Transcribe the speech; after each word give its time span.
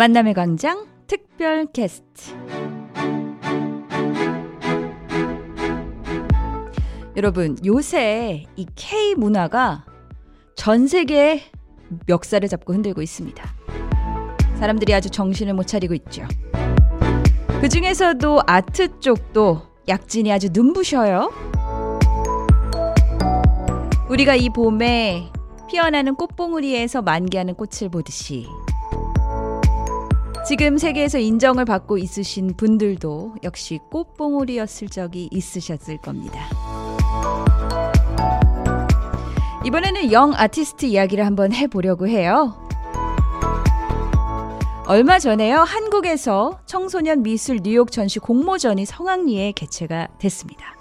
만남의 0.00 0.32
광장 0.32 0.86
특별 1.06 1.66
게스트. 1.66 2.32
여러분, 7.18 7.58
요새 7.66 8.46
이 8.56 8.66
K 8.76 9.14
문화가 9.14 9.84
전 10.56 10.86
세계의 10.86 11.42
멱살을 12.06 12.48
잡고 12.48 12.72
흔들고 12.72 13.02
있습니다. 13.02 13.44
사람들이 14.58 14.94
아주 14.94 15.10
정신을 15.10 15.52
못 15.52 15.66
차리고 15.66 15.92
있죠. 15.92 16.26
그 17.60 17.68
중에서도 17.68 18.40
아트 18.46 19.00
쪽도 19.00 19.60
약진이 19.86 20.32
아주 20.32 20.48
눈부셔요. 20.50 21.30
우리가 24.08 24.34
이 24.34 24.48
봄에 24.48 25.30
피어나는 25.68 26.14
꽃봉우리에서 26.14 27.02
만개하는 27.02 27.54
꽃을 27.54 27.90
보듯이 27.90 28.46
지금 30.46 30.78
세계에서 30.78 31.18
인정을 31.18 31.64
받고 31.64 31.98
있으신 31.98 32.54
분들도 32.56 33.36
역시 33.44 33.78
꽃봉오리였을 33.90 34.88
적이 34.88 35.28
있으셨을 35.30 35.98
겁니다. 35.98 36.40
이번에는 39.64 40.10
영 40.10 40.32
아티스트 40.34 40.86
이야기를 40.86 41.26
한번 41.26 41.52
해보려고 41.52 42.08
해요. 42.08 42.54
얼마 44.86 45.18
전에요, 45.18 45.58
한국에서 45.58 46.58
청소년 46.66 47.22
미술 47.22 47.60
뉴욕 47.62 47.92
전시 47.92 48.18
공모전이 48.18 48.86
성황리에 48.86 49.52
개최가 49.52 50.08
됐습니다. 50.18 50.74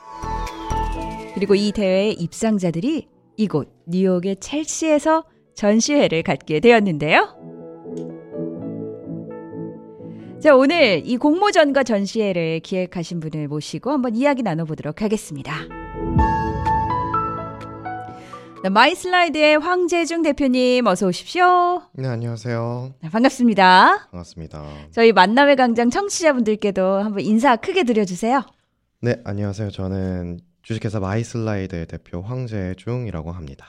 그리고 1.35 1.53
이 1.53 1.71
대회의 1.71 2.13
입상자들이 2.13 3.07
이곳 3.37 3.71
뉴욕의 3.85 4.37
첼시에서 4.37 5.25
전시회를 5.53 6.23
갖게 6.23 6.59
되었는데요. 6.59 7.58
자, 10.41 10.55
오늘 10.55 11.01
이 11.05 11.17
공모전과 11.17 11.83
전시회를 11.83 12.61
기획하신 12.61 13.19
분을 13.19 13.49
모시고 13.49 13.91
한번 13.91 14.15
이야기 14.15 14.41
나눠보도록 14.41 15.01
하겠습니다. 15.01 15.53
네, 18.63 18.69
마이슬라이드의 18.69 19.59
황재중 19.59 20.21
대표님 20.21 20.87
어서 20.87 21.07
오십시오. 21.07 21.81
네, 21.93 22.07
안녕하세요. 22.07 22.93
네, 23.01 23.09
반갑습니다. 23.09 24.07
반갑습니다. 24.11 24.63
저희 24.91 25.11
만남의 25.11 25.57
광장 25.57 25.89
청취자분들께도 25.89 26.83
한번 26.85 27.19
인사 27.25 27.57
크게 27.57 27.83
드려주세요. 27.83 28.41
네, 29.01 29.15
안녕하세요. 29.25 29.71
저는 29.71 30.39
주식회사 30.61 31.01
마이슬라이드의 31.01 31.85
대표 31.87 32.21
황재중이라고 32.21 33.33
합니다. 33.33 33.65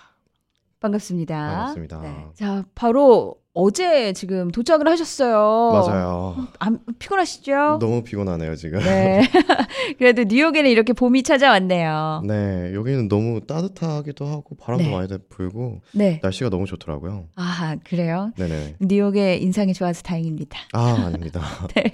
반갑습니다. 0.78 1.34
반갑습니다. 1.36 2.00
네. 2.00 2.26
자, 2.34 2.64
바로 2.76 3.39
어제 3.52 4.12
지금 4.12 4.50
도착을 4.52 4.86
하셨어요. 4.86 5.72
맞아요. 5.72 6.46
안, 6.60 6.78
피곤하시죠? 7.00 7.78
너무 7.80 8.04
피곤하네요, 8.04 8.54
지금. 8.54 8.78
네. 8.78 9.22
그래도 9.98 10.22
뉴욕에는 10.22 10.70
이렇게 10.70 10.92
봄이 10.92 11.24
찾아왔네요. 11.24 12.22
네, 12.26 12.72
여기는 12.74 13.08
너무 13.08 13.40
따뜻하기도 13.46 14.24
하고 14.24 14.56
바람도 14.56 14.84
네. 14.84 14.90
많이 14.90 15.08
불고 15.28 15.80
네. 15.92 16.20
날씨가 16.22 16.50
너무 16.50 16.66
좋더라고요. 16.66 17.26
아, 17.34 17.76
그래요? 17.84 18.30
네네. 18.36 18.76
뉴욕의 18.80 19.42
인상이 19.42 19.74
좋아서 19.74 20.02
다행입니다. 20.02 20.56
아, 20.72 21.06
아닙니다. 21.06 21.42
네. 21.74 21.90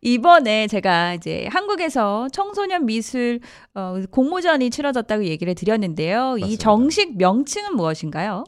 이번에 0.00 0.68
제가 0.68 1.14
이제 1.14 1.46
한국에서 1.50 2.28
청소년 2.32 2.86
미술 2.86 3.40
어, 3.74 3.96
공모전이 4.10 4.70
치러졌다고 4.70 5.24
얘기를 5.24 5.54
드렸는데요. 5.54 6.36
이 6.38 6.40
맞습니다. 6.40 6.62
정식 6.62 7.18
명칭은 7.18 7.74
무엇인가요? 7.76 8.44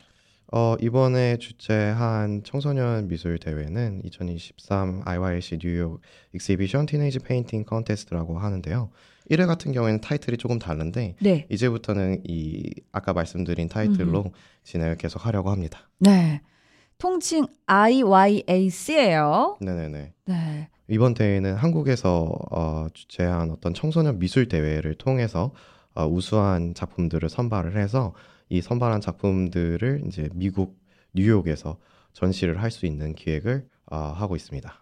어, 0.57 0.77
이번에 0.81 1.37
주최한 1.39 2.45
청소년 2.45 3.09
미술 3.09 3.41
대회는 3.41 4.03
2023 4.05 5.03
IYC 5.05 5.59
뉴욕 5.59 6.01
익시비션 6.33 6.87
티네이지 6.87 7.19
페인팅 7.19 7.65
컨테스트라고 7.65 8.39
하는데요. 8.39 8.91
1회 9.33 9.49
같은 9.49 9.73
경우에는 9.73 10.01
타이틀이 10.01 10.37
조금 10.37 10.61
다른데 10.61 11.17
네. 11.21 11.47
이제부터는 11.51 12.23
이 12.23 12.71
아까 12.93 13.13
말씀드린 13.13 13.69
타이틀로 13.69 14.27
진행을 14.63 14.97
계속 14.97 15.27
하려고 15.27 15.51
합니다. 15.51 15.91
네. 15.99 16.41
통칭 16.99 17.49
IYAC예요. 17.67 19.57
네네네. 19.61 20.13
네. 20.25 20.69
이번 20.87 21.15
대회는 21.15 21.57
한국에서 21.57 22.31
어, 22.53 22.87
주최한 22.95 23.51
어떤 23.51 23.75
청소년 23.75 24.21
미술 24.21 24.47
대회를 24.47 24.95
통해서 24.95 25.51
어, 25.97 26.07
우수한 26.07 26.75
작품들을 26.75 27.29
선발을 27.29 27.77
해서 27.77 28.15
이 28.49 28.61
선발한 28.61 29.01
작품들을 29.01 30.03
이제 30.07 30.29
미국 30.35 30.79
뉴욕에서 31.15 31.79
전시를 32.13 32.63
할 32.63 32.71
수 32.71 32.87
있는 32.87 33.15
기획을 33.15 33.67
어, 33.91 33.97
하고 33.97 34.37
있습니다. 34.37 34.73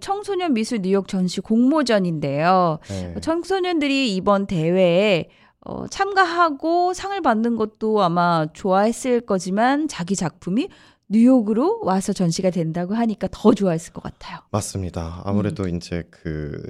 청소년 0.00 0.54
미술 0.54 0.80
뉴욕 0.80 1.06
전시 1.08 1.40
공모전인데요. 1.40 2.78
네. 2.88 3.14
청소년들이 3.20 4.14
이번 4.16 4.46
대회에 4.46 5.28
어, 5.60 5.86
참가하고 5.88 6.94
상을 6.94 7.18
받는 7.20 7.56
것도 7.56 8.02
아마 8.02 8.46
좋아했을 8.52 9.20
거지만 9.22 9.88
자기 9.88 10.16
작품이 10.16 10.68
뉴욕으로 11.08 11.80
와서 11.82 12.14
전시가 12.14 12.48
된다고 12.50 12.94
하니까 12.94 13.28
더 13.30 13.52
좋아했을 13.52 13.92
것 13.92 14.02
같아요. 14.02 14.38
맞습니다. 14.50 15.20
아무래도 15.24 15.68
이제 15.68 16.02
그 16.10 16.62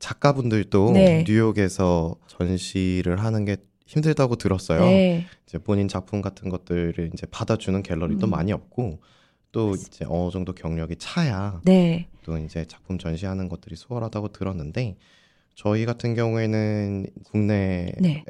작가분들도 0.00 0.88
음. 0.88 0.92
네. 0.94 1.24
뉴욕에서 1.26 2.16
전시를 2.26 3.18
하는 3.22 3.44
게 3.44 3.56
힘들다고 3.86 4.36
들었어요. 4.36 4.80
네. 4.80 5.26
이제 5.46 5.58
본인 5.58 5.88
작품 5.88 6.20
같은 6.20 6.48
것들을 6.50 7.10
이제 7.14 7.26
받아주는 7.30 7.82
갤러리도 7.82 8.26
음. 8.26 8.30
많이 8.30 8.52
없고 8.52 9.00
또 9.52 9.74
이제 9.74 10.04
어느 10.08 10.30
정도 10.30 10.52
경력이 10.52 10.96
차야 10.96 11.62
네. 11.64 12.08
또 12.22 12.36
이제 12.36 12.66
작품 12.66 12.98
전시하는 12.98 13.48
것들이 13.48 13.76
수월하다고 13.76 14.28
들었는데 14.32 14.96
저희 15.54 15.86
같은 15.86 16.14
경우에는 16.14 17.06
국내에서 17.24 17.94
네. 18.00 18.24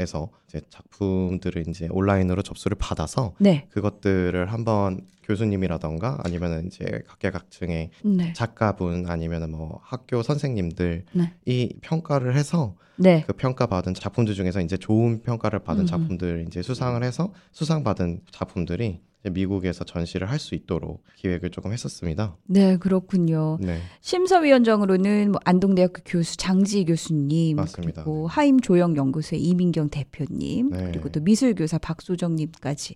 이제 0.47 0.61
작품들을 0.71 1.67
이제 1.69 1.89
온라인으로 1.91 2.43
접수를 2.43 2.77
받아서 2.79 3.35
네. 3.41 3.67
그것들을 3.71 4.53
한번 4.53 5.01
교수님이라던가 5.27 6.21
아니면은 6.25 6.67
이제 6.67 7.03
각계각층의 7.07 7.91
네. 8.05 8.33
작가분 8.33 9.07
아니면은 9.09 9.51
뭐 9.51 9.81
학교 9.83 10.23
선생님들이 10.23 11.03
네. 11.13 11.69
평가를 11.83 12.37
해서 12.37 12.77
네. 12.97 13.25
그 13.27 13.33
평가 13.33 13.67
받은 13.67 13.95
작품들 13.95 14.35
중에서 14.35 14.61
이제 14.61 14.77
좋은 14.77 15.23
평가를 15.23 15.61
받은 15.61 15.83
음. 15.83 15.87
작품들 15.87 16.45
이제 16.47 16.63
수상을 16.63 17.03
해서 17.03 17.33
수상 17.53 17.85
받은 17.85 18.23
작품들이 18.31 18.87
이제 18.87 19.01
미국에서 19.31 19.85
전시를 19.85 20.31
할 20.31 20.39
수 20.39 20.55
있도록 20.55 21.03
기획을 21.17 21.51
조금 21.51 21.73
했었습니다. 21.73 22.37
네, 22.47 22.77
그렇군요. 22.77 23.59
네, 23.61 23.81
심사위원장으로는 24.01 25.33
뭐 25.33 25.41
안동대학교 25.45 26.03
교수 26.05 26.37
장지 26.37 26.85
교수님, 26.85 27.57
맞습니다. 27.57 28.05
그리고 28.05 28.27
하임 28.29 28.61
조영 28.61 28.97
연구소의 28.97 29.43
이민경 29.43 29.89
대표님, 29.89 30.71
네. 30.71 30.85
그리고 30.91 31.09
또 31.09 31.21
미술교사 31.21 31.79
박소정님까지 31.79 32.95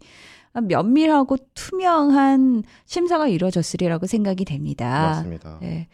면밀하고 0.53 1.37
투명한 1.55 2.65
심사가 2.85 3.29
이루어졌으리라고 3.29 4.07
생각이 4.07 4.45
됩니다. 4.45 4.89
맞습니다. 5.17 5.59
네. 5.63 5.89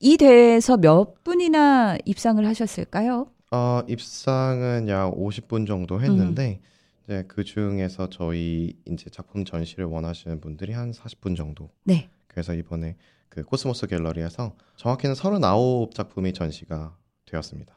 이 0.00 0.16
대회에서 0.16 0.76
몇 0.76 1.24
분이나 1.24 1.96
입상을 2.04 2.44
하셨을까요? 2.46 3.26
어, 3.50 3.80
입상은 3.88 4.88
약 4.88 5.12
50분 5.14 5.66
정도 5.66 6.00
했는데 6.00 6.60
이제 7.06 7.24
그 7.28 7.44
중에서 7.44 8.10
저희 8.10 8.74
이제 8.84 9.08
작품 9.10 9.44
전시를 9.44 9.84
원하시는 9.84 10.40
분들이 10.40 10.72
한 10.72 10.90
40분 10.90 11.36
정도. 11.36 11.70
네. 11.84 12.08
그래서 12.26 12.52
이번에 12.52 12.96
그 13.28 13.44
코스모스 13.44 13.86
갤러리에서 13.86 14.56
정확히는 14.76 15.14
39 15.14 15.90
작품이 15.94 16.32
전시가 16.32 16.96
되었습니다. 17.26 17.74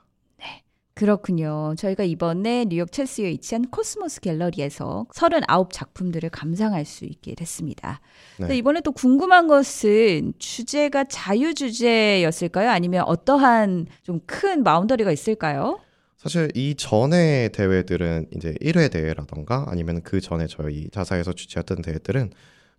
그렇군요. 0.99 1.75
저희가 1.77 2.03
이번에 2.03 2.65
뉴욕 2.65 2.91
첼시에 2.91 3.29
위치한 3.29 3.69
코스모스 3.69 4.19
갤러리에서 4.19 5.05
39 5.13 5.69
작품들을 5.71 6.29
감상할 6.29 6.83
수 6.83 7.05
있게 7.05 7.35
됐습니다. 7.35 8.01
네. 8.37 8.57
이번에 8.57 8.81
또 8.81 8.91
궁금한 8.91 9.47
것은 9.47 10.33
주제가 10.39 11.05
자유 11.05 11.53
주제였을까요? 11.53 12.69
아니면 12.69 13.05
어떠한 13.05 13.85
좀 14.03 14.19
큰 14.25 14.63
boundary가 14.63 15.13
있을까요? 15.13 15.79
사실 16.19 16.51
이 16.53 16.75
전에 16.75 17.47
대회들은 17.53 18.27
이제 18.35 18.53
1회 18.59 18.91
대회라던가 18.91 19.67
아니면 19.69 20.01
그 20.03 20.19
전에 20.19 20.47
저희 20.47 20.89
자사에서 20.89 21.31
주최했던 21.31 21.81
대회들은 21.81 22.31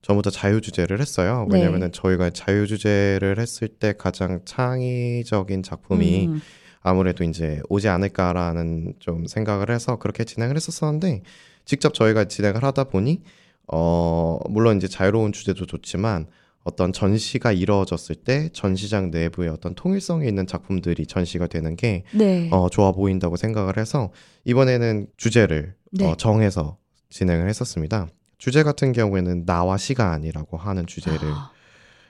전부 0.02 0.20
다 0.20 0.28
자유 0.28 0.60
주제를 0.60 1.00
했어요. 1.00 1.46
네. 1.48 1.56
왜냐면은 1.56 1.90
저희가 1.90 2.28
자유 2.30 2.66
주제를 2.66 3.38
했을 3.38 3.68
때 3.68 3.94
가장 3.96 4.42
창의적인 4.44 5.62
작품이 5.62 6.26
음, 6.26 6.42
아무래도 6.82 7.24
이제 7.24 7.62
오지 7.70 7.88
않을까라는 7.88 8.94
좀 8.98 9.26
생각을 9.26 9.70
해서 9.70 9.96
그렇게 9.96 10.24
진행을 10.24 10.56
했었었는데 10.56 11.22
직접 11.64 11.94
저희가 11.94 12.26
진행을 12.26 12.62
하다 12.62 12.84
보니 12.84 13.22
어 13.68 14.38
물론 14.50 14.76
이제 14.76 14.86
자유로운 14.86 15.32
주제도 15.32 15.64
좋지만 15.64 16.26
어떤 16.62 16.92
전시가 16.92 17.52
이루어졌을 17.52 18.14
때 18.14 18.50
전시장 18.52 19.10
내부에 19.10 19.48
어떤 19.48 19.74
통일성이 19.74 20.28
있는 20.28 20.46
작품들이 20.46 21.06
전시가 21.06 21.46
되는 21.46 21.74
게 21.74 22.04
네. 22.12 22.48
어, 22.52 22.68
좋아 22.68 22.92
보인다고 22.92 23.36
생각을 23.36 23.78
해서 23.78 24.10
이번에는 24.44 25.06
주제를 25.16 25.74
네. 25.92 26.06
어, 26.06 26.14
정해서 26.16 26.76
진행을 27.08 27.48
했었습니다. 27.48 28.08
주제 28.38 28.62
같은 28.62 28.92
경우에는 28.92 29.46
나와 29.46 29.76
시간이라고 29.76 30.56
하는 30.56 30.86
주제를 30.86 31.18
아, 31.28 31.50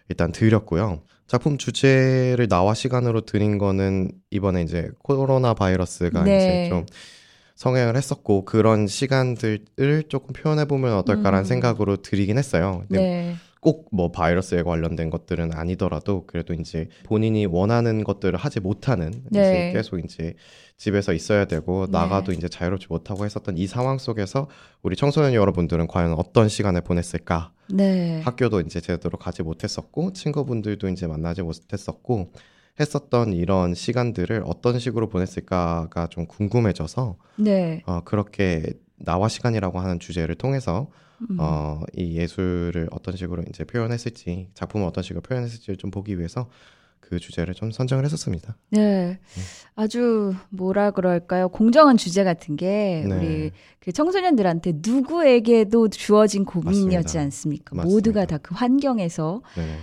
일단 0.08 0.32
드렸고요. 0.32 1.02
작품 1.26 1.58
주제를 1.58 2.48
나와 2.48 2.74
시간으로 2.74 3.20
드린 3.22 3.56
거는 3.56 4.10
이번에 4.30 4.62
이제 4.62 4.90
코로나 5.02 5.54
바이러스가 5.54 6.24
네. 6.24 6.36
이제 6.36 6.68
좀 6.68 6.86
성행을 7.54 7.96
했었고 7.96 8.44
그런 8.44 8.86
시간들을 8.86 10.04
조금 10.08 10.32
표현해 10.32 10.64
보면 10.64 10.94
어떨까라는 10.94 11.40
음. 11.40 11.44
생각으로 11.44 11.98
드리긴 11.98 12.38
했어요. 12.38 12.84
네. 12.88 13.36
꼭 13.60 13.90
뭐 13.92 14.10
바이러스에 14.10 14.62
관련된 14.62 15.10
것들은 15.10 15.52
아니더라도 15.52 16.24
그래도 16.26 16.54
이제 16.54 16.88
본인이 17.04 17.46
원하는 17.46 18.04
것들을 18.04 18.38
하지 18.38 18.60
못하는 18.60 19.12
네. 19.30 19.40
이제 19.40 19.72
계속 19.72 19.98
이제 19.98 20.34
집에서 20.76 21.12
있어야 21.12 21.44
되고 21.44 21.86
네. 21.86 21.92
나가도 21.92 22.32
이제 22.32 22.48
자유롭지 22.48 22.86
못하고 22.88 23.24
했었던 23.24 23.58
이 23.58 23.66
상황 23.66 23.98
속에서 23.98 24.48
우리 24.82 24.96
청소년 24.96 25.34
여러분들은 25.34 25.88
과연 25.88 26.14
어떤 26.14 26.48
시간을 26.48 26.80
보냈을까? 26.82 27.52
네. 27.68 28.20
학교도 28.22 28.60
이제 28.60 28.80
제대로 28.80 29.18
가지 29.18 29.42
못했었고 29.42 30.12
친구분들도 30.12 30.88
이제 30.88 31.06
만나지 31.06 31.42
못했었고 31.42 32.32
했었던 32.78 33.34
이런 33.34 33.74
시간들을 33.74 34.44
어떤 34.46 34.78
식으로 34.78 35.08
보냈을까가 35.08 36.06
좀 36.06 36.26
궁금해져서 36.26 37.16
네. 37.36 37.82
어, 37.86 38.00
그렇게 38.04 38.72
나와 38.96 39.28
시간이라고 39.28 39.80
하는 39.80 39.98
주제를 39.98 40.36
통해서 40.36 40.88
음. 41.30 41.36
어, 41.38 41.80
이 41.96 42.16
예술을 42.16 42.88
어떤 42.92 43.16
식으로 43.16 43.42
이제 43.48 43.64
표현했을지, 43.64 44.48
작품을 44.54 44.86
어떤 44.86 45.02
식으로 45.04 45.20
표현했을지를 45.20 45.76
좀 45.76 45.90
보기 45.90 46.16
위해서 46.18 46.48
그 47.00 47.18
주제를 47.18 47.54
좀 47.54 47.70
선정을 47.72 48.04
했었습니다. 48.04 48.56
네. 48.70 49.18
아주 49.74 50.32
뭐라 50.50 50.92
그럴까요? 50.92 51.48
공정한 51.48 51.96
주제 51.96 52.22
같은 52.24 52.56
게 52.56 53.04
네. 53.08 53.14
우리 53.16 53.50
그 53.80 53.90
청소년들한테 53.92 54.74
누구에게도 54.76 55.88
주어진 55.88 56.44
고민이었지 56.44 56.94
맞습니다. 56.96 57.20
않습니까? 57.20 57.74
맞습니다. 57.76 57.94
모두가 57.94 58.24
다 58.26 58.38
그 58.38 58.54
환경에서 58.54 59.42
네. 59.56 59.76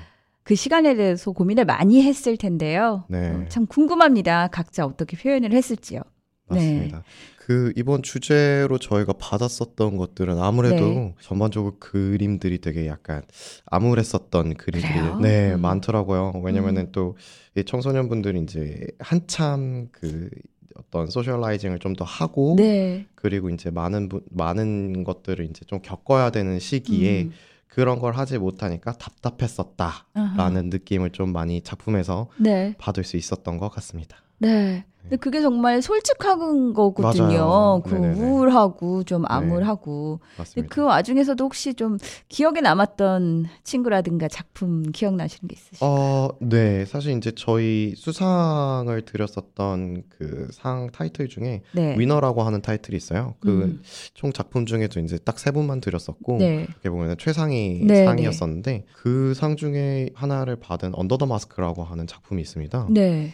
그 0.44 0.56
시간에 0.56 0.96
대해서 0.96 1.32
고민을 1.32 1.66
많이 1.66 2.02
했을 2.02 2.38
텐데요. 2.38 3.04
네. 3.10 3.32
어, 3.32 3.46
참 3.50 3.66
궁금합니다. 3.66 4.48
각자 4.48 4.86
어떻게 4.86 5.18
표현을 5.18 5.52
했을지요. 5.52 6.02
네. 6.50 6.56
맞습니다. 6.56 7.04
그 7.38 7.72
이번 7.78 8.04
주제로 8.04 8.78
저희가 8.78 9.14
받았었던 9.14 9.96
것들은 9.96 10.38
아무래도 10.38 10.86
네. 10.86 11.16
전반적으로 11.22 11.78
그림들이 11.80 12.60
되게 12.60 12.88
약간 12.88 13.22
암울했었던 13.68 14.56
그림들이 14.56 14.94
그래요? 14.94 15.20
네 15.22 15.54
음. 15.54 15.62
많더라고요. 15.62 16.42
왜냐면은 16.44 16.92
또이 16.92 17.64
청소년분들이 17.66 18.42
이제 18.42 18.86
한참 19.00 19.88
그 19.92 20.30
어떤 20.76 21.08
소셜라이징을 21.08 21.80
좀 21.80 21.96
더 21.96 22.04
하고 22.06 22.56
네. 22.58 23.08
그리고 23.16 23.50
이제 23.50 23.72
많은 23.72 24.10
분 24.10 24.22
많은 24.30 25.04
것들을 25.04 25.46
이제 25.46 25.66
좀 25.66 25.80
겪어야 25.82 26.30
되는 26.30 26.60
시기에 26.60 27.24
음. 27.24 27.32
그런 27.68 28.00
걸 28.00 28.14
하지 28.14 28.38
못하니까 28.38 28.92
답답했었다라는 28.94 30.04
아하. 30.14 30.50
느낌을 30.50 31.12
좀 31.12 31.32
많이 31.32 31.62
작품에서 31.62 32.30
네. 32.38 32.76
받을 32.78 33.04
수 33.04 33.18
있었던 33.18 33.58
것 33.58 33.70
같습니다. 33.70 34.18
네. 34.40 34.86
근데 35.02 35.16
그게 35.16 35.40
정말 35.42 35.82
솔직한 35.82 36.74
거거든요. 36.74 37.82
그. 37.86 37.96
우울하고 37.96 39.04
좀 39.06 39.24
암울하고. 39.26 40.20
근데 40.20 40.34
맞습니다. 40.38 40.76
그 40.76 40.82
와중에서도 40.84 41.42
혹시 41.46 41.74
좀 41.76 41.98
기억에 42.28 42.60
남았던 42.60 43.46
친구라든가 43.64 44.28
작품 44.28 44.92
기억나시는 44.92 45.48
게 45.48 45.54
있으실까요? 45.56 45.90
어, 45.90 46.28
네. 46.42 46.84
사실 46.84 47.16
이제 47.16 47.32
저희 47.38 47.94
수상을 47.96 49.02
드렸었던 49.06 50.04
그 50.10 50.50
상 50.52 50.90
타이틀 50.92 51.30
중에 51.30 51.62
네. 51.74 51.96
위너라고 51.98 52.44
하는 52.44 52.62
타이틀이 52.62 52.98
있어요. 52.98 53.36
그 53.40 53.50
음. 53.50 53.82
총 54.14 54.34
작품 54.34 54.66
중에도 54.66 55.00
이제 55.00 55.18
딱 55.20 55.40
세 55.40 55.52
분만 55.52 55.80
드렸었고 55.80 56.38
네. 56.40 56.68
어떻게 56.70 56.90
보면 56.90 57.16
최상위 57.18 57.86
네, 57.86 58.04
상이었었는데 58.04 58.84
그 58.94 59.34
상 59.38 59.56
중에 59.56 60.10
하나를 60.16 60.58
받은 60.58 60.96
언더 60.96 61.16
더 61.18 61.26
마스크라고 61.28 61.86
하는 61.86 62.08
작품이 62.08 62.42
있습니다. 62.42 62.88
네. 62.90 63.34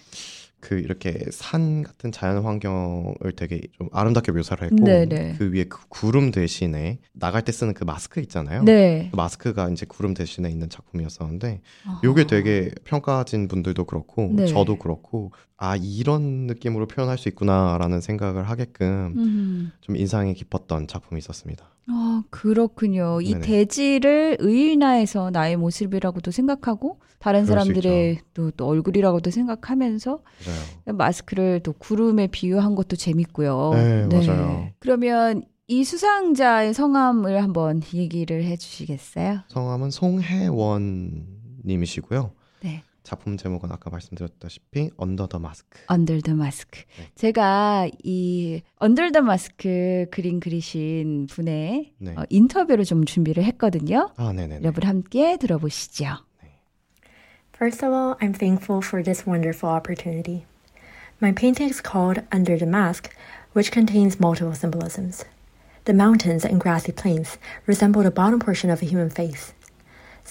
그 0.64 0.80
이렇게 0.80 1.20
산 1.30 1.84
같은 1.84 2.14
자연 2.14 2.46
환경을 2.46 3.34
되게 3.36 3.60
좀 3.74 3.90
아름답게 3.92 4.32
묘사를 4.32 4.64
했고 4.64 4.86
네네. 4.86 5.36
그 5.38 5.52
위에 5.52 5.66
그 5.66 5.78
구름 5.90 6.32
대신에 6.32 7.00
나갈 7.12 7.44
때 7.44 7.52
쓰는 7.52 7.74
그 7.74 7.84
마스크 7.84 8.22
있잖아요. 8.22 8.64
네. 8.64 9.10
그 9.12 9.18
마스크가 9.18 9.68
이제 9.70 9.86
구름 9.86 10.14
대신에 10.14 10.50
있는 10.50 10.70
작품이었었는데 10.70 11.60
아하. 11.86 12.00
요게 12.06 12.28
되게 12.28 12.72
평가진 12.86 13.50
분들도 13.50 13.84
그렇고 13.84 14.32
네. 14.34 14.48
저도 14.48 14.78
그렇고 14.78 15.34
아 15.58 15.76
이런 15.76 16.48
느낌으로 16.48 16.88
표현할 16.88 17.18
수 17.18 17.28
있구나라는 17.28 18.00
생각을 18.00 18.50
하게끔 18.50 19.14
음. 19.18 19.72
좀 19.82 19.98
인상이 19.98 20.34
깊었던 20.34 20.88
작품이 20.88 21.20
있었습니다. 21.20 21.73
아, 21.88 22.24
그렇군요. 22.30 23.20
이 23.22 23.34
네네. 23.34 23.42
대지를 23.42 24.38
의인화해서 24.40 25.32
나의 25.32 25.58
모습이라고도 25.58 26.32
생각하고 26.32 27.00
다른 27.20 27.46
사람들의 27.46 28.20
또, 28.34 28.52
또 28.52 28.68
얼굴이라고도 28.68 29.32
생각하면서 29.32 30.20
맞아요. 30.46 30.98
마스크를 30.98 31.62
또 31.62 31.74
구름에 31.74 32.28
비유한 32.28 32.76
것도 32.76 32.96
재밌고요. 32.96 33.72
네, 33.74 34.08
맞아요. 34.08 34.70
그러면 34.80 35.44
이 35.68 35.84
수상자의 35.84 36.74
성함을 36.74 37.42
한번 37.42 37.82
얘기를 37.94 38.44
해 38.44 38.58
주시겠어요? 38.58 39.40
성함은 39.48 39.92
송혜원 39.92 41.26
님이시고요. 41.66 42.32
네. 42.62 42.84
작품 43.03 43.39
제목은 43.39 43.73
아까 43.73 43.89
말씀드렸다시피 43.89 44.91
언더 44.97 45.29
더 45.29 45.39
마스크. 45.39 45.81
Under 45.91 46.21
the 46.21 46.39
Mask. 46.39 46.85
네. 46.99 47.11
제가 47.15 47.89
이 48.03 48.61
Under 48.83 49.11
the 49.11 49.25
Mask 49.25 50.09
그림 50.11 50.41
그리신 50.41 51.27
분의 51.31 51.95
네. 51.99 52.15
어, 52.17 52.25
인터뷰를 52.29 52.85
좀 52.85 53.07
준비를 53.07 53.45
했거든요. 53.45 54.11
아, 54.17 54.33
네네네. 54.33 54.61
여러분 54.63 54.85
함께 54.85 55.39
들어보시죠. 55.39 56.19
First 57.55 57.85
of 57.85 57.93
all, 57.93 58.15
I'm 58.21 58.33
thankful 58.39 58.83
for 58.85 59.03
this 59.03 59.27
wonderful 59.27 59.69
opportunity. 59.69 60.45
My 61.21 61.33
painting 61.33 61.71
is 61.71 61.83
called 61.83 62.23
Under 62.31 62.57
the 62.57 62.69
Mask, 62.69 63.11
which 63.53 63.73
contains 63.73 64.21
multiple 64.21 64.55
symbolisms. 64.55 65.25
The 65.85 65.95
mountains 65.95 66.45
and 66.45 66.61
grassy 66.61 66.93
plains 66.93 67.39
resemble 67.67 68.03
the 68.05 68.13
bottom 68.13 68.39
portion 68.39 68.71
of 68.71 68.83
a 68.83 68.87
human 68.87 69.11
face. 69.11 69.55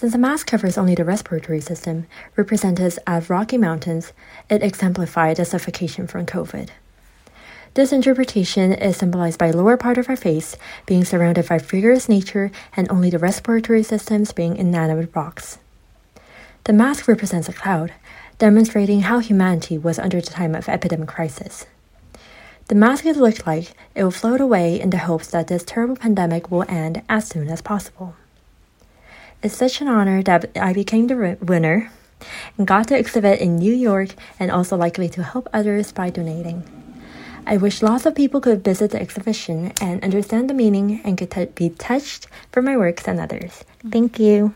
Since 0.02 0.14
the 0.14 0.18
mask 0.18 0.48
covers 0.48 0.76
only 0.76 0.96
the 0.96 1.04
respiratory 1.04 1.60
system, 1.60 2.08
represented 2.34 2.98
as 3.06 3.30
rocky 3.30 3.56
mountains, 3.56 4.12
it 4.50 4.60
exemplifies 4.60 5.36
the 5.36 5.44
suffocation 5.44 6.08
from 6.08 6.26
COVID. 6.26 6.70
This 7.74 7.92
interpretation 7.92 8.72
is 8.72 8.96
symbolized 8.96 9.38
by 9.38 9.52
lower 9.52 9.76
part 9.76 9.98
of 9.98 10.08
our 10.08 10.16
face 10.16 10.56
being 10.86 11.04
surrounded 11.04 11.48
by 11.48 11.58
vigorous 11.58 12.08
nature 12.08 12.50
and 12.76 12.90
only 12.90 13.10
the 13.10 13.20
respiratory 13.20 13.84
systems 13.84 14.32
being 14.32 14.56
inanimate 14.56 15.14
rocks. 15.14 15.58
The 16.64 16.72
mask 16.72 17.06
represents 17.06 17.48
a 17.48 17.52
cloud, 17.52 17.92
demonstrating 18.38 19.02
how 19.02 19.20
humanity 19.20 19.78
was 19.78 20.00
under 20.00 20.20
the 20.20 20.26
time 20.26 20.56
of 20.56 20.68
epidemic 20.68 21.10
crisis. 21.10 21.66
The 22.66 22.74
mask 22.74 23.06
is 23.06 23.18
looked 23.18 23.46
like 23.46 23.70
it 23.94 24.02
will 24.02 24.10
float 24.10 24.40
away 24.40 24.80
in 24.80 24.90
the 24.90 24.98
hopes 24.98 25.28
that 25.28 25.46
this 25.46 25.62
terrible 25.62 25.94
pandemic 25.94 26.50
will 26.50 26.64
end 26.68 27.02
as 27.08 27.28
soon 27.28 27.46
as 27.46 27.62
possible. 27.62 28.16
It's 29.43 29.55
such 29.55 29.81
an 29.81 29.87
honor 29.87 30.23
that 30.23 30.49
I 30.59 30.73
became 30.73 31.07
the 31.07 31.15
wi- 31.15 31.37
winner 31.41 31.89
and 32.57 32.65
got 32.67 32.87
to 32.89 32.97
exhibit 32.97 33.39
in 33.39 33.57
New 33.57 33.73
York 33.73 34.15
and 34.39 34.49
also 34.51 34.75
likely 34.75 35.07
to 35.09 35.21
help 35.23 35.47
others 35.53 35.91
by 35.93 36.09
donating. 36.09 36.63
I 37.45 37.55
wish 37.57 37.81
lots 37.81 38.05
of 38.05 38.13
people 38.15 38.41
could 38.41 38.63
visit 38.63 38.91
the 38.91 38.99
exhibition 38.99 39.71
and 39.79 40.03
understand 40.03 40.49
the 40.49 40.53
meaning 40.53 40.99
and 41.05 41.17
could 41.17 41.31
t- 41.31 41.45
be 41.55 41.69
touched 41.69 42.27
for 42.51 42.61
my 42.61 42.75
works 42.75 43.07
and 43.07 43.19
others. 43.21 43.63
Thank 43.89 44.19
you. 44.19 44.51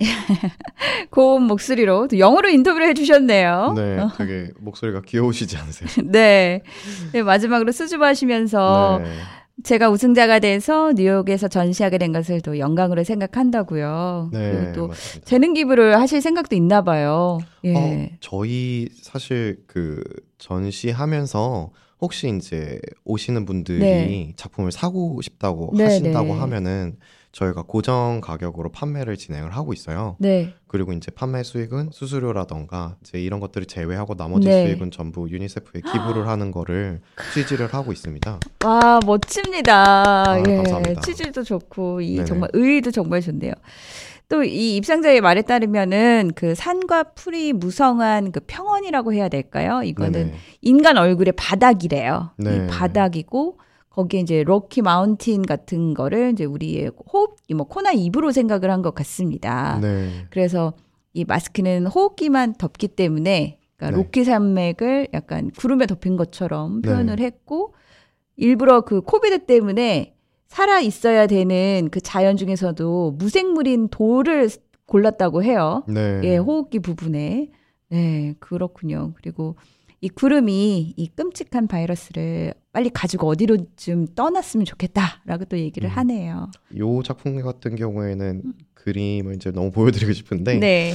고운 1.09 1.43
목소리로 1.43 2.07
또 2.07 2.19
영어로 2.19 2.49
인터뷰를 2.49 2.87
해주셨네요. 2.89 3.73
네, 3.75 3.99
되게 4.17 4.51
목소리가 4.59 5.01
귀여우시지 5.01 5.57
않으세요? 5.57 5.89
네. 6.11 6.61
네, 7.13 7.23
마지막으로 7.23 7.71
수줍어하시면서 7.71 9.01
네. 9.03 9.11
제가 9.64 9.90
우승자가 9.90 10.38
돼서 10.38 10.92
뉴욕에서 10.92 11.48
전시하게 11.48 11.98
된 11.98 12.12
것을 12.12 12.40
또 12.40 12.58
영광으로 12.58 13.04
생각한다고요. 13.04 14.30
네, 14.32 14.52
그리고 14.52 14.72
또 14.72 14.86
맞습니다. 14.88 15.26
재능 15.26 15.54
기부를 15.54 15.98
하실 16.00 16.20
생각도 16.20 16.56
있나 16.56 16.82
봐요. 16.82 17.38
예. 17.64 17.74
어, 17.74 18.08
저희 18.20 18.88
사실 19.02 19.62
그 19.66 20.02
전시하면서 20.38 21.70
혹시 22.00 22.32
이제 22.34 22.80
오시는 23.04 23.44
분들이 23.44 23.80
네. 23.80 24.32
작품을 24.36 24.72
사고 24.72 25.20
싶다고 25.20 25.72
네, 25.76 25.84
하신다고 25.84 26.34
네. 26.34 26.40
하면은 26.40 26.96
저희가 27.32 27.62
고정 27.62 28.20
가격으로 28.20 28.70
판매를 28.70 29.16
진행을 29.16 29.50
하고 29.56 29.72
있어요. 29.72 30.16
네. 30.18 30.54
그리고 30.66 30.92
이제 30.92 31.10
판매 31.12 31.42
수익은 31.42 31.90
수수료라던가 31.92 32.96
이제 33.02 33.20
이런 33.20 33.38
것들을 33.40 33.66
제외하고 33.66 34.14
나머지 34.16 34.48
네. 34.48 34.66
수익은 34.66 34.90
전부 34.90 35.28
유니세프에 35.30 35.80
기부를 35.92 36.26
하는 36.26 36.50
거를 36.50 37.00
취지를 37.32 37.72
하고 37.72 37.92
있습니다. 37.92 38.40
와, 38.64 39.00
멋집니다. 39.06 40.02
아, 40.28 40.42
예. 40.48 40.56
감사합니다. 40.56 41.00
취지도 41.02 41.44
좋고, 41.44 42.00
이 42.00 42.14
네네. 42.16 42.24
정말 42.24 42.50
의의도 42.52 42.90
정말 42.90 43.20
좋네요. 43.20 43.52
또 44.28 44.44
이 44.44 44.76
입상자의 44.76 45.20
말에 45.20 45.42
따르면은 45.42 46.30
그 46.36 46.54
산과 46.54 47.02
풀이 47.14 47.52
무성한 47.52 48.30
그 48.30 48.38
평원이라고 48.46 49.12
해야 49.12 49.28
될까요? 49.28 49.82
이거는 49.82 50.12
네네. 50.12 50.34
인간 50.62 50.96
얼굴의 50.98 51.32
바닥이래요. 51.36 52.30
네. 52.36 52.56
이 52.56 52.66
바닥이고 52.68 53.58
거기에 54.02 54.20
이제 54.20 54.42
로키 54.42 54.82
마운틴 54.82 55.42
같은 55.42 55.94
거를 55.94 56.32
이제 56.32 56.44
우리의 56.44 56.90
호흡, 57.12 57.36
뭐 57.54 57.66
코나 57.66 57.92
입으로 57.92 58.32
생각을 58.32 58.70
한 58.70 58.82
것 58.82 58.94
같습니다. 58.94 59.78
네. 59.80 60.08
그래서 60.30 60.72
이 61.12 61.24
마스크는 61.24 61.86
호흡기만 61.86 62.54
덮기 62.54 62.88
때문에 62.88 63.58
그러니까 63.76 63.96
네. 63.96 64.02
로키 64.02 64.24
산맥을 64.24 65.08
약간 65.12 65.50
구름에 65.50 65.86
덮인 65.86 66.16
것처럼 66.16 66.80
네. 66.82 66.88
표현을 66.88 67.20
했고 67.20 67.74
일부러 68.36 68.82
그 68.82 69.02
코비드 69.02 69.44
때문에 69.44 70.14
살아 70.46 70.80
있어야 70.80 71.26
되는 71.26 71.88
그 71.90 72.00
자연 72.00 72.36
중에서도 72.36 73.12
무생물인 73.18 73.88
돌을 73.88 74.48
골랐다고 74.86 75.42
해요. 75.44 75.84
네. 75.86 76.20
예, 76.24 76.36
호흡기 76.38 76.78
부분에. 76.80 77.50
네, 77.90 78.34
그렇군요. 78.40 79.12
그리고 79.16 79.56
이 80.02 80.08
구름이 80.08 80.94
이 80.96 81.06
끔찍한 81.08 81.66
바이러스를 81.66 82.54
빨리 82.72 82.88
가지고 82.88 83.28
어디로 83.28 83.58
좀 83.76 84.06
떠났으면 84.14 84.64
좋겠다라고 84.64 85.44
또 85.46 85.58
얘기를 85.58 85.90
음. 85.90 85.96
하네요. 85.96 86.50
요 86.78 87.02
작품 87.02 87.40
같은 87.42 87.76
경우에는 87.76 88.42
그림을 88.74 89.34
이제 89.34 89.50
너무 89.50 89.70
보여드리고 89.70 90.12
싶은데 90.12 90.58
네. 90.58 90.94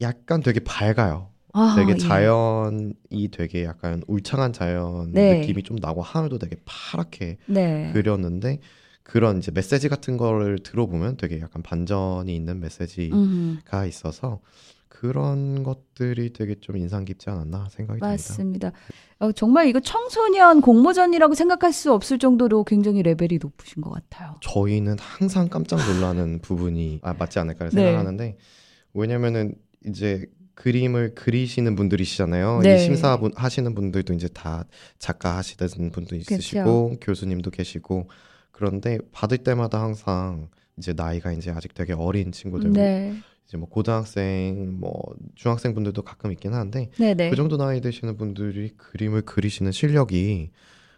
약간 0.00 0.40
되게 0.40 0.60
밝아요. 0.60 1.30
아, 1.52 1.74
되게 1.76 1.92
예. 1.92 1.96
자연이 1.96 3.28
되게 3.32 3.64
약간 3.64 4.02
울창한 4.06 4.52
자연 4.52 5.12
네. 5.12 5.40
느낌이 5.40 5.62
좀 5.62 5.76
나고 5.76 6.02
하늘도 6.02 6.38
되게 6.38 6.56
파랗게 6.64 7.38
네. 7.46 7.90
그렸는데 7.92 8.58
그런 9.02 9.38
이제 9.38 9.50
메시지 9.52 9.88
같은 9.88 10.16
거를 10.16 10.58
들어보면 10.60 11.16
되게 11.16 11.40
약간 11.40 11.62
반전이 11.62 12.34
있는 12.34 12.60
메시지가 12.60 13.16
음, 13.16 13.60
있어서 13.88 14.40
그런 15.04 15.64
것들이 15.64 16.32
되게 16.32 16.54
좀 16.54 16.78
인상 16.78 17.04
깊지 17.04 17.28
않았나 17.28 17.68
생각이 17.70 18.00
듭니다. 18.00 18.06
맞습니다. 18.06 18.72
어, 19.18 19.32
정말 19.32 19.66
이거 19.66 19.78
청소년 19.78 20.62
공모전이라고 20.62 21.34
생각할 21.34 21.74
수 21.74 21.92
없을 21.92 22.18
정도로 22.18 22.64
굉장히 22.64 23.02
레벨이 23.02 23.38
높으신 23.38 23.82
것 23.82 23.90
같아요. 23.90 24.36
저희는 24.40 24.96
항상 24.98 25.50
깜짝 25.50 25.76
놀라는 25.86 26.38
부분이 26.42 27.00
아, 27.02 27.12
맞지 27.12 27.38
않을까 27.38 27.66
네. 27.66 27.70
생각하는데 27.72 28.38
왜냐면은 28.94 29.54
이제 29.86 30.24
그림을 30.54 31.14
그리시는 31.14 31.76
분들이시잖아요. 31.76 32.60
네. 32.62 32.76
이 32.76 32.78
심사 32.78 33.18
분, 33.18 33.30
하시는 33.36 33.74
분들도 33.74 34.14
이제 34.14 34.28
다 34.28 34.64
작가 34.98 35.36
하시는 35.36 35.90
분도 35.90 36.16
있으시고 36.16 36.96
교수님도 37.02 37.50
계시고 37.50 38.08
그런데 38.52 38.98
받을 39.12 39.36
때마다 39.36 39.82
항상 39.82 40.48
이제 40.78 40.94
나이가 40.94 41.30
이제 41.32 41.50
아직 41.50 41.74
되게 41.74 41.92
어린 41.92 42.32
친구들 42.32 42.72
네. 42.72 43.14
이제 43.46 43.56
뭐 43.56 43.68
고등학생 43.68 44.78
뭐 44.80 44.92
중학생 45.34 45.74
분들도 45.74 46.02
가끔 46.02 46.32
있긴 46.32 46.54
한데 46.54 46.90
네네. 46.98 47.30
그 47.30 47.36
정도 47.36 47.56
나이 47.56 47.80
되시는 47.80 48.16
분들이 48.16 48.70
그림을 48.76 49.22
그리시는 49.22 49.72
실력이 49.72 50.50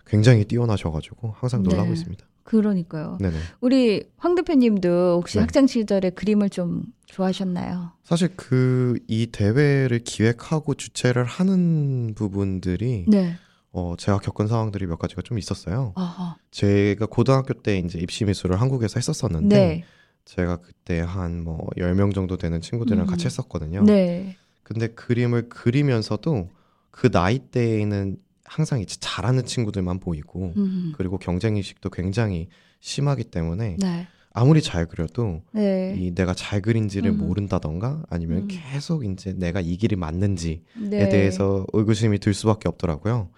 굉장히 0.06 0.44
뛰어나셔가지고 0.44 1.34
항상 1.36 1.62
놀라고 1.62 1.88
네. 1.88 1.92
있습니다. 1.94 2.24
그러니까요. 2.44 3.18
네네. 3.20 3.36
우리 3.60 4.04
황 4.16 4.36
대표님도 4.36 5.16
혹시 5.18 5.38
네. 5.38 5.40
학창 5.40 5.66
시절에 5.66 6.10
그림을 6.10 6.48
좀 6.50 6.84
좋아하셨나요? 7.06 7.90
사실 8.04 8.28
그 8.36 8.98
이 9.08 9.26
대회를 9.32 9.98
기획하고 10.00 10.74
주최를 10.74 11.24
하는 11.24 12.14
부분들이 12.14 13.04
네. 13.08 13.34
어 13.72 13.94
제가 13.98 14.18
겪은 14.18 14.46
상황들이 14.46 14.86
몇 14.86 14.98
가지가 15.00 15.22
좀 15.22 15.38
있었어요. 15.38 15.92
아하. 15.96 16.36
제가 16.52 17.06
고등학교 17.06 17.52
때 17.54 17.78
이제 17.78 17.98
입시 17.98 18.24
미술을 18.24 18.60
한국에서 18.60 18.94
했었었는데 18.96 19.56
네. 19.58 19.84
제가 20.26 20.56
그때 20.56 21.00
한 21.00 21.42
뭐 21.44 21.68
10명 21.76 22.12
정도 22.12 22.36
되는 22.36 22.60
친구들이랑 22.60 23.06
음. 23.06 23.10
같이 23.10 23.24
했었거든요. 23.26 23.82
네. 23.84 24.36
근데 24.62 24.88
그림을 24.88 25.48
그리면서도 25.48 26.50
그 26.90 27.10
나이 27.10 27.38
대에는 27.38 28.16
항상 28.44 28.80
이제 28.80 28.96
잘하는 29.00 29.44
친구들만 29.44 30.00
보이고 30.00 30.52
음. 30.56 30.92
그리고 30.96 31.18
경쟁 31.18 31.56
의식도 31.56 31.90
굉장히 31.90 32.48
심하기 32.80 33.24
때문에 33.24 33.76
네. 33.78 34.08
아무리 34.32 34.60
잘 34.60 34.86
그려도 34.86 35.42
네. 35.52 35.94
이 35.96 36.14
내가 36.14 36.34
잘 36.34 36.60
그린지를 36.60 37.10
음. 37.12 37.18
모른다던가 37.18 38.02
아니면 38.10 38.38
음. 38.42 38.48
계속 38.50 39.04
이제 39.04 39.32
내가 39.32 39.60
이 39.60 39.76
길이 39.76 39.94
맞는지에 39.96 40.60
네. 40.90 41.08
대해서 41.08 41.64
의구심이 41.72 42.18
들 42.18 42.34
수밖에 42.34 42.68
없더라고요. 42.68 43.30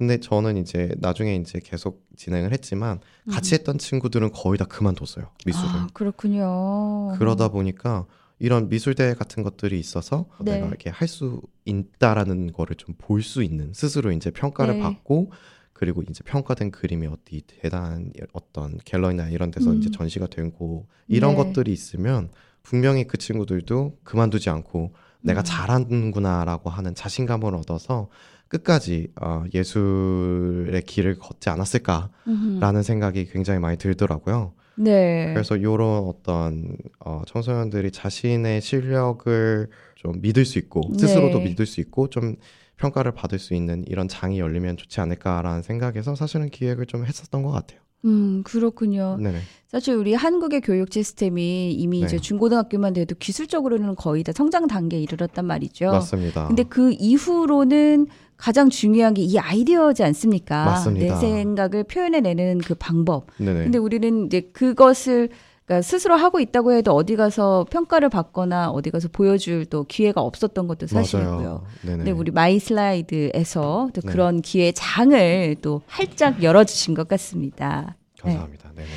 근데 0.00 0.18
저는 0.18 0.56
이제 0.56 0.94
나중에 0.96 1.36
이제 1.36 1.60
계속 1.62 2.06
진행을 2.16 2.52
했지만 2.54 3.00
같이 3.30 3.52
했던 3.54 3.76
친구들은 3.76 4.32
거의 4.32 4.56
다 4.56 4.64
그만뒀어요 4.64 5.28
미술을. 5.44 5.68
음. 5.68 5.74
아, 5.74 5.88
그렇군요. 5.92 7.14
그러다 7.18 7.48
보니까 7.48 8.06
이런 8.38 8.70
미술 8.70 8.94
대회 8.94 9.12
같은 9.12 9.42
것들이 9.42 9.78
있어서 9.78 10.24
네. 10.40 10.54
내가 10.54 10.68
이렇게 10.68 10.88
할 10.88 11.06
수 11.06 11.42
있다라는 11.66 12.52
거를 12.54 12.76
좀 12.76 12.94
볼 12.96 13.22
수 13.22 13.42
있는 13.42 13.74
스스로 13.74 14.10
이제 14.12 14.30
평가를 14.30 14.76
네. 14.76 14.80
받고 14.80 15.32
그리고 15.74 16.02
이제 16.08 16.24
평가된 16.24 16.70
그림이 16.70 17.06
어디 17.06 17.42
대단한 17.46 18.10
어떤 18.32 18.78
갤러리나 18.86 19.28
이런 19.28 19.50
데서 19.50 19.70
음. 19.70 19.76
이제 19.80 19.90
전시가 19.90 20.28
되고 20.28 20.86
이런 21.08 21.32
네. 21.32 21.36
것들이 21.44 21.72
있으면 21.74 22.30
분명히 22.62 23.06
그 23.06 23.18
친구들도 23.18 23.98
그만두지 24.02 24.48
않고 24.48 24.94
내가 25.20 25.42
음. 25.42 25.44
잘하는구나라고 25.44 26.70
하는 26.70 26.94
자신감을 26.94 27.54
얻어서 27.54 28.08
끝까지 28.50 29.08
어, 29.20 29.44
예술의 29.54 30.82
길을 30.82 31.18
걷지 31.18 31.48
않았을까라는. 31.48 32.82
생각이 32.82 33.26
굉장히 33.26 33.60
많이 33.60 33.78
들더라고요. 33.78 34.52
네. 34.74 35.32
그래서 35.32 35.56
이런 35.56 36.04
어떤 36.08 36.76
어, 36.98 37.22
청소년들이 37.26 37.92
자신의 37.92 38.60
실력을 38.60 39.68
좀 39.94 40.20
믿을 40.20 40.44
수 40.44 40.58
있고 40.58 40.82
스스로도 40.98 41.38
네. 41.38 41.44
믿을 41.44 41.64
수 41.66 41.80
있고 41.80 42.08
좀 42.08 42.36
평가를 42.76 43.12
받을 43.12 43.38
수 43.38 43.54
있는 43.54 43.84
이런 43.86 44.08
장이 44.08 44.40
열리면 44.40 44.78
좋지 44.78 45.00
않을까라는 45.00 45.62
생각에서 45.62 46.14
사실은 46.14 46.48
기획을 46.48 46.86
좀 46.86 47.04
했었던 47.04 47.42
것 47.42 47.50
같아요. 47.50 47.80
음, 48.04 48.42
그렇군요. 48.44 49.18
네네. 49.20 49.38
사실 49.68 49.94
우리 49.94 50.14
한국의 50.14 50.62
교육 50.62 50.92
시스템이 50.92 51.72
이미 51.72 52.00
네. 52.00 52.06
이제 52.06 52.18
중고등학교만 52.18 52.92
돼도 52.94 53.14
기술적으로는 53.18 53.94
거의 53.94 54.24
다 54.24 54.32
성장 54.34 54.66
단계에 54.66 55.00
이르렀단 55.00 55.44
말이죠. 55.46 55.86
맞습니다. 55.92 56.46
근데 56.48 56.62
그 56.64 56.92
이후로는 56.98 58.06
가장 58.36 58.70
중요한 58.70 59.14
게 59.14 59.22
이 59.22 59.38
아이디어지 59.38 60.02
않습니까? 60.02 60.64
맞습니다. 60.64 61.14
내 61.14 61.20
생각을 61.20 61.84
표현해내는 61.84 62.58
그 62.58 62.74
방법. 62.74 63.26
네네. 63.36 63.64
근데 63.64 63.78
우리는 63.78 64.26
이제 64.26 64.40
그것을 64.52 65.28
그러니까 65.70 65.82
스스로 65.82 66.16
하고 66.16 66.40
있다고 66.40 66.72
해도 66.72 66.92
어디 66.96 67.14
가서 67.14 67.64
평가를 67.70 68.08
받거나 68.08 68.70
어디 68.70 68.90
가서 68.90 69.06
보여줄 69.06 69.66
또 69.66 69.84
기회가 69.84 70.20
없었던 70.20 70.66
것도 70.66 70.88
사실이고요. 70.88 71.64
네네. 71.82 71.96
근데 71.98 72.10
우리 72.10 72.32
마이 72.32 72.58
슬라이드에서 72.58 73.90
또 73.94 74.00
네. 74.00 74.10
그런 74.10 74.42
기회 74.42 74.72
장을 74.72 75.56
또 75.62 75.82
활짝 75.86 76.42
열어주신 76.42 76.94
것 76.94 77.06
같습니다. 77.06 77.96
감사합니다. 78.20 78.72
네네. 78.74 78.88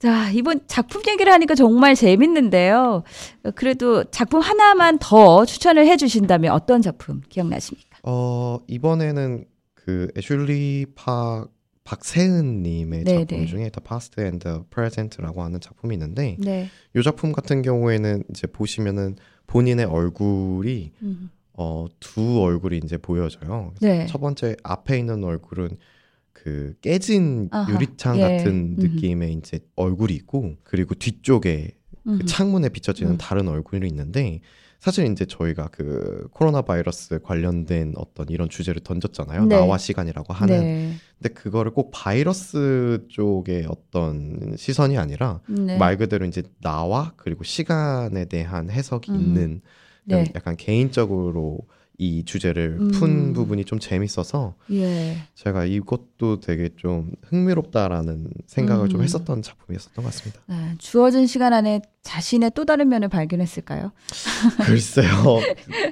자, 0.00 0.30
이번 0.32 0.60
작품 0.66 1.02
얘기를 1.06 1.32
하니까 1.32 1.54
정말 1.54 1.94
재밌는데요. 1.94 3.04
어, 3.44 3.50
그래도 3.54 4.02
작품 4.02 4.40
하나만 4.40 4.98
더 4.98 5.44
추천을 5.44 5.86
해 5.86 5.96
주신다면 5.96 6.50
어떤 6.50 6.82
작품 6.82 7.20
기억나십니까? 7.28 7.98
어 8.02 8.58
이번에는 8.66 9.44
그 9.74 10.08
애슐리 10.16 10.86
파 10.96 11.46
박세은님의 11.88 13.04
네네. 13.04 13.26
작품 13.26 13.46
중에 13.46 13.70
The 13.70 13.82
Past 13.82 14.20
and 14.20 14.44
the 14.44 14.60
Present라고 14.68 15.42
하는 15.42 15.58
작품이 15.58 15.94
있는데 15.94 16.36
네. 16.38 16.68
이 16.94 17.02
작품 17.02 17.32
같은 17.32 17.62
경우에는 17.62 18.24
이제 18.28 18.46
보시면은 18.46 19.16
본인의 19.46 19.86
얼굴이 19.86 20.92
음. 21.00 21.30
어, 21.54 21.86
두 21.98 22.42
얼굴이 22.42 22.82
이제 22.84 22.98
보여져요. 22.98 23.72
네. 23.80 24.04
첫 24.04 24.18
번째 24.18 24.54
앞에 24.62 24.98
있는 24.98 25.24
얼굴은 25.24 25.78
그 26.34 26.74
깨진 26.82 27.48
아하, 27.52 27.72
유리창 27.72 28.18
예. 28.18 28.20
같은 28.20 28.76
음흠. 28.78 28.86
느낌의 28.86 29.32
이제 29.32 29.58
얼굴이 29.74 30.12
있고 30.14 30.56
그리고 30.64 30.94
뒤쪽에 30.94 31.72
그 32.04 32.10
음. 32.10 32.26
창문에 32.26 32.68
비춰지는 32.68 33.12
음. 33.12 33.18
다른 33.18 33.48
얼굴이 33.48 33.88
있는데 33.88 34.40
사실 34.78 35.10
이제 35.10 35.24
저희가 35.24 35.68
그 35.72 36.28
코로나 36.32 36.62
바이러스 36.62 37.18
관련된 37.20 37.94
어떤 37.96 38.28
이런 38.28 38.48
주제를 38.48 38.80
던졌잖아요. 38.82 39.46
네. 39.46 39.56
나와 39.56 39.76
시간이라고 39.76 40.32
하는. 40.32 40.60
네. 40.60 40.92
근데 41.20 41.34
그거를 41.34 41.72
꼭 41.72 41.90
바이러스 41.92 43.04
쪽의 43.08 43.66
어떤 43.68 44.54
시선이 44.56 44.96
아니라 44.96 45.40
네. 45.48 45.76
말 45.76 45.96
그대로 45.96 46.24
이제 46.26 46.42
나와 46.60 47.12
그리고 47.16 47.42
시간에 47.42 48.26
대한 48.26 48.70
해석이 48.70 49.10
음. 49.10 49.16
있는 49.16 49.60
네. 50.04 50.32
약간 50.36 50.56
개인적으로 50.56 51.58
이 52.00 52.24
주제를 52.24 52.76
음. 52.78 52.90
푼 52.92 53.32
부분이 53.32 53.64
좀 53.64 53.80
재밌어서 53.80 54.54
예. 54.70 55.16
제가 55.34 55.64
이것도 55.64 56.38
되게 56.38 56.68
좀 56.76 57.10
흥미롭다라는 57.24 58.28
생각을 58.46 58.88
좀 58.88 59.00
음. 59.00 59.02
했었던 59.02 59.42
작품이었던 59.42 59.96
것 59.96 60.04
같습니다. 60.04 60.40
네, 60.46 60.76
주어진 60.78 61.26
시간 61.26 61.52
안에 61.52 61.80
자신의 62.02 62.52
또 62.54 62.64
다른 62.64 62.88
면을 62.88 63.08
발견했을까요? 63.08 63.90
글쎄요, 64.64 65.08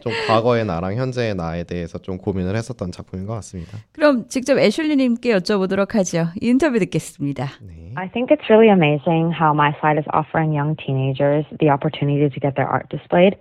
좀 0.01 0.13
과거의 0.29 0.65
나랑 0.65 0.95
현재의 0.95 1.35
나에 1.35 1.65
대해서 1.65 1.99
좀 1.99 2.19
고민을 2.19 2.55
했었던 2.55 2.93
작품인 2.93 3.27
것 3.27 3.35
같습니다. 3.35 3.77
그럼 3.91 4.29
직접 4.29 4.59
애슐리님께 4.59 5.37
여쭤보도록 5.37 5.95
하죠. 5.95 6.29
인터뷰 6.41 6.79
듣겠습니다. 6.79 7.49
네. 7.63 7.93
I 7.97 8.09
think 8.13 8.31
it's 8.31 8.49
really 8.49 8.71
amazing 8.71 9.35
how 9.35 9.53
my 9.53 9.73
site 9.83 9.99
is 9.99 10.07
offering 10.15 10.55
young 10.55 10.77
teenagers 10.77 11.45
the 11.59 11.69
opportunity 11.69 12.31
to 12.31 12.41
get 12.41 12.55
their 12.55 12.71
art 12.71 12.87
displayed. 12.91 13.37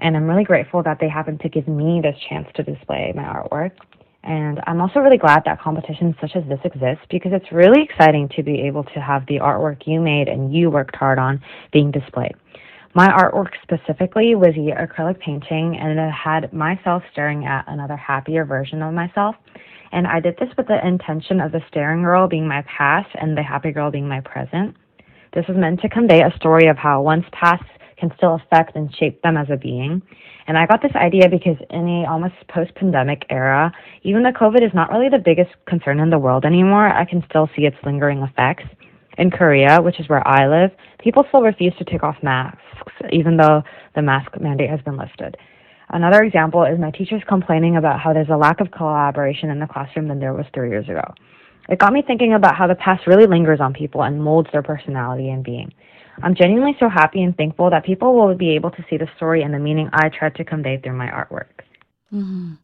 And 0.00 0.16
I'm 0.16 0.24
really 0.24 0.44
grateful 0.44 0.82
that 0.82 0.98
they 1.00 1.08
happened 1.08 1.40
to 1.40 1.48
give 1.48 1.68
me 1.68 2.00
this 2.02 2.16
chance 2.28 2.48
to 2.54 2.62
display 2.62 3.12
my 3.14 3.22
artwork. 3.22 3.72
And 4.22 4.60
I'm 4.66 4.80
also 4.80 5.00
really 5.00 5.16
glad 5.16 5.42
that 5.46 5.60
competitions 5.60 6.14
such 6.20 6.36
as 6.36 6.44
this 6.48 6.60
exist 6.64 7.00
because 7.10 7.32
it's 7.32 7.50
really 7.52 7.82
exciting 7.82 8.28
to 8.36 8.42
be 8.42 8.60
able 8.62 8.84
to 8.84 9.00
have 9.00 9.24
the 9.26 9.38
artwork 9.38 9.86
you 9.86 10.00
made 10.00 10.28
and 10.28 10.54
you 10.54 10.70
worked 10.70 10.96
hard 10.96 11.18
on 11.18 11.40
being 11.72 11.90
displayed. 11.90 12.34
My 12.92 13.08
artwork 13.08 13.52
specifically 13.62 14.34
was 14.34 14.52
the 14.56 14.72
acrylic 14.76 15.20
painting, 15.20 15.78
and 15.78 15.96
it 15.96 16.10
had 16.10 16.52
myself 16.52 17.04
staring 17.12 17.44
at 17.44 17.64
another 17.68 17.96
happier 17.96 18.44
version 18.44 18.82
of 18.82 18.92
myself. 18.92 19.36
And 19.92 20.08
I 20.08 20.18
did 20.18 20.36
this 20.38 20.48
with 20.56 20.66
the 20.66 20.84
intention 20.84 21.40
of 21.40 21.52
the 21.52 21.60
staring 21.68 22.02
girl 22.02 22.26
being 22.26 22.48
my 22.48 22.62
past 22.62 23.08
and 23.14 23.36
the 23.36 23.44
happy 23.44 23.70
girl 23.70 23.92
being 23.92 24.08
my 24.08 24.20
present. 24.20 24.76
This 25.34 25.46
was 25.46 25.56
meant 25.56 25.80
to 25.82 25.88
convey 25.88 26.22
a 26.22 26.34
story 26.36 26.66
of 26.66 26.76
how 26.76 27.00
one's 27.00 27.24
past 27.30 27.62
can 28.00 28.10
still 28.16 28.34
affect 28.34 28.74
and 28.74 28.94
shape 28.96 29.22
them 29.22 29.36
as 29.36 29.48
a 29.50 29.56
being. 29.56 30.02
And 30.46 30.58
I 30.58 30.66
got 30.66 30.82
this 30.82 30.94
idea 30.96 31.28
because 31.28 31.56
in 31.70 31.86
a 31.86 32.10
almost 32.10 32.34
post 32.48 32.74
pandemic 32.74 33.24
era, 33.30 33.72
even 34.02 34.22
though 34.22 34.32
COVID 34.32 34.64
is 34.66 34.74
not 34.74 34.90
really 34.90 35.08
the 35.08 35.18
biggest 35.18 35.50
concern 35.66 36.00
in 36.00 36.10
the 36.10 36.18
world 36.18 36.44
anymore, 36.44 36.88
I 36.88 37.04
can 37.04 37.22
still 37.28 37.48
see 37.54 37.66
its 37.66 37.76
lingering 37.84 38.22
effects. 38.22 38.64
In 39.18 39.30
Korea, 39.30 39.82
which 39.82 40.00
is 40.00 40.08
where 40.08 40.26
I 40.26 40.48
live, 40.48 40.70
people 40.98 41.24
still 41.28 41.42
refuse 41.42 41.74
to 41.78 41.84
take 41.84 42.02
off 42.02 42.16
masks, 42.22 42.60
even 43.12 43.36
though 43.36 43.62
the 43.94 44.02
mask 44.02 44.40
mandate 44.40 44.70
has 44.70 44.80
been 44.80 44.96
lifted. 44.96 45.36
Another 45.90 46.22
example 46.22 46.64
is 46.64 46.78
my 46.78 46.90
teachers 46.90 47.22
complaining 47.28 47.76
about 47.76 48.00
how 48.00 48.12
there's 48.12 48.28
a 48.30 48.36
lack 48.36 48.60
of 48.60 48.70
collaboration 48.70 49.50
in 49.50 49.58
the 49.58 49.66
classroom 49.66 50.08
than 50.08 50.20
there 50.20 50.32
was 50.32 50.46
three 50.54 50.70
years 50.70 50.88
ago. 50.88 51.02
It 51.68 51.78
got 51.78 51.92
me 51.92 52.02
thinking 52.06 52.34
about 52.34 52.56
how 52.56 52.66
the 52.66 52.74
past 52.76 53.06
really 53.06 53.26
lingers 53.26 53.60
on 53.60 53.74
people 53.74 54.02
and 54.02 54.22
molds 54.22 54.48
their 54.52 54.62
personality 54.62 55.28
and 55.30 55.44
being. 55.44 55.72
I'm 56.22 56.34
genuinely 56.34 56.76
so 56.78 56.88
happy 56.88 57.22
and 57.22 57.36
thankful 57.36 57.70
that 57.70 57.84
people 57.84 58.14
will 58.14 58.36
be 58.36 58.54
able 58.54 58.70
to 58.70 58.82
see 58.88 58.96
the 58.98 59.08
story 59.16 59.42
and 59.42 59.52
the 59.52 59.58
meaning 59.60 59.88
I 59.92 60.10
tried 60.10 60.34
to 60.36 60.44
convey 60.44 60.78
through 60.80 60.96
my 60.96 61.08
artwork. 61.08 61.64
음, 62.12 62.58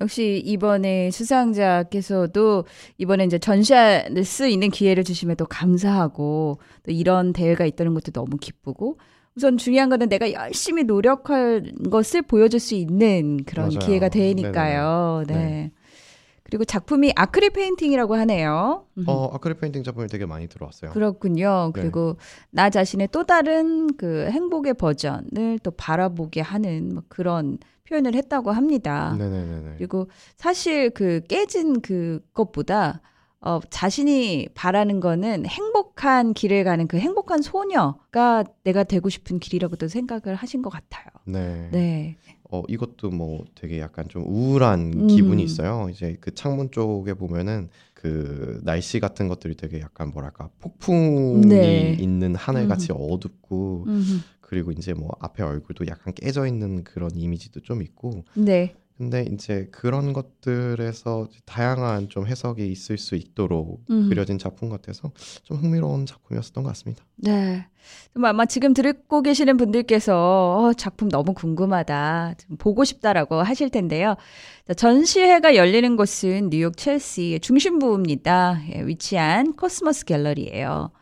역시 0.00 0.40
이번에 0.44 1.10
수상자께서도 1.10 2.64
이번에 2.98 3.24
이제 3.24 3.38
전시할 3.38 4.10
수 4.24 4.46
있는 4.46 4.70
기회를 4.70 5.04
주심에도 5.04 5.46
감사하고 5.46 6.58
또 6.84 6.90
이런 6.90 7.32
대회가 7.32 7.66
있다는 7.66 7.94
것도 7.94 8.12
너무 8.12 8.36
기쁘고 8.38 8.98
우선 9.34 9.56
중요한 9.56 9.88
거는 9.88 10.08
내가 10.08 10.32
열심히 10.32 10.84
노력할 10.84 11.72
것을 11.90 12.22
보여줄 12.22 12.60
수 12.60 12.74
있는 12.74 13.44
그런 13.44 13.68
맞아요. 13.68 13.78
기회가 13.78 14.08
되니까요. 14.08 15.24
네. 15.26 15.34
네. 15.34 15.70
그리고 16.52 16.66
작품이 16.66 17.14
아크릴 17.16 17.48
페인팅이라고 17.48 18.14
하네요. 18.14 18.84
음. 18.98 19.04
어, 19.06 19.30
아크릴 19.32 19.56
페인팅 19.56 19.82
작품이 19.84 20.06
되게 20.08 20.26
많이 20.26 20.48
들어왔어요. 20.48 20.90
그렇군요. 20.90 21.72
네. 21.74 21.80
그리고 21.80 22.18
나 22.50 22.68
자신의 22.68 23.08
또 23.10 23.24
다른 23.24 23.96
그 23.96 24.28
행복의 24.30 24.74
버전을 24.74 25.60
또 25.62 25.70
바라보게 25.70 26.42
하는 26.42 26.92
뭐 26.92 27.02
그런 27.08 27.56
표현을 27.88 28.14
했다고 28.14 28.50
합니다. 28.50 29.16
네네네네. 29.18 29.76
그리고 29.78 30.10
사실 30.36 30.90
그 30.90 31.22
깨진 31.26 31.80
그것보다 31.80 33.00
어, 33.40 33.60
자신이 33.70 34.50
바라는 34.52 35.00
거는 35.00 35.46
행복한 35.46 36.34
길을 36.34 36.64
가는 36.64 36.86
그 36.86 36.98
행복한 36.98 37.40
소녀가 37.40 38.44
내가 38.62 38.84
되고 38.84 39.08
싶은 39.08 39.38
길이라고도 39.38 39.88
생각을 39.88 40.36
하신 40.36 40.60
것 40.60 40.68
같아요. 40.68 41.06
네. 41.24 41.70
네. 41.72 42.16
어, 42.52 42.62
이것도 42.68 43.10
뭐 43.10 43.46
되게 43.54 43.80
약간 43.80 44.08
좀 44.08 44.24
우울한 44.26 44.92
음. 44.92 45.06
기분이 45.06 45.42
있어요. 45.42 45.88
이제 45.90 46.18
그 46.20 46.34
창문 46.34 46.70
쪽에 46.70 47.14
보면은 47.14 47.70
그 47.94 48.60
날씨 48.62 49.00
같은 49.00 49.26
것들이 49.26 49.56
되게 49.56 49.80
약간 49.80 50.10
뭐랄까 50.10 50.50
폭풍이 50.60 51.46
네. 51.46 51.96
있는 51.98 52.34
하늘 52.34 52.68
같이 52.68 52.92
어둡고 52.92 53.84
음, 53.86 54.22
그리고 54.42 54.70
이제 54.70 54.92
뭐 54.92 55.08
앞에 55.20 55.42
얼굴도 55.42 55.86
약간 55.86 56.12
깨져 56.12 56.46
있는 56.46 56.84
그런 56.84 57.10
이미지도 57.16 57.60
좀 57.60 57.80
있고 57.80 58.24
네. 58.34 58.74
근데 58.96 59.24
이제 59.32 59.68
그런 59.72 60.12
것들에서 60.12 61.28
다양한 61.44 62.08
좀 62.08 62.26
해석이 62.26 62.70
있을 62.70 62.98
수 62.98 63.16
있도록 63.16 63.84
음. 63.90 64.08
그려진 64.08 64.38
작품 64.38 64.68
같아서 64.68 65.12
좀 65.42 65.56
흥미로운 65.56 66.06
작품이었던 66.06 66.62
것 66.62 66.68
같습니다. 66.70 67.04
네. 67.16 67.66
좀 68.14 68.24
아마 68.24 68.46
지금 68.46 68.74
듣고 68.74 69.22
계시는 69.22 69.56
분들께서 69.56 70.14
어, 70.58 70.72
작품 70.74 71.08
너무 71.08 71.34
궁금하다, 71.34 72.34
좀 72.38 72.56
보고 72.58 72.84
싶다라고 72.84 73.42
하실 73.42 73.70
텐데요. 73.70 74.14
자, 74.68 74.74
전시회가 74.74 75.56
열리는 75.56 75.96
곳은 75.96 76.50
뉴욕 76.50 76.76
첼시 76.76 77.40
중심부입니다. 77.42 78.62
예, 78.74 78.82
위치한 78.82 79.54
코스모스 79.54 80.04
갤러리예요. 80.04 80.92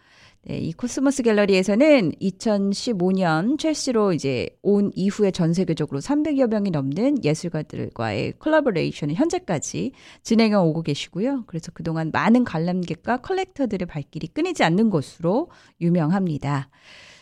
네, 0.42 0.57
이 0.57 0.72
코스모스 0.72 1.22
갤러리에서는 1.22 2.12
2015년 2.12 3.59
첼시로 3.59 4.14
이제 4.14 4.48
온 4.62 4.90
이후에 4.94 5.33
전 5.33 5.53
세계적으로 5.53 6.00
300여 6.00 6.48
명이 6.48 6.70
넘는 6.70 7.22
예술가들과의 7.22 8.33
collaboration을 8.38 9.16
현재까지 9.16 9.92
진행해 10.22 10.55
오고 10.55 10.83
계시고요. 10.83 11.44
그래서 11.46 11.70
그동안 11.72 12.11
많은 12.11 12.44
관람객과 12.44 13.18
컬렉터들의 13.18 13.87
발길이 13.87 14.29
끊이지 14.29 14.64
않는 14.64 14.88
곳으로 14.88 15.50
유명합니다. 15.83 16.70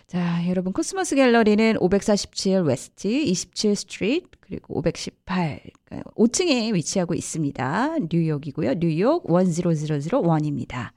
자, 0.06 0.48
여러분 0.48 0.72
코스모스 0.72 1.16
갤러리는 1.16 1.76
547 1.80 2.60
West, 2.60 3.08
27 3.08 3.74
Street, 3.74 4.28
그리고 4.40 4.78
518 4.78 5.60
5층에 6.14 6.72
위치하고 6.72 7.14
있습니다. 7.14 7.96
뉴욕이고요. 8.10 8.74
뉴욕 8.74 9.26
10001입니다. 9.26 10.92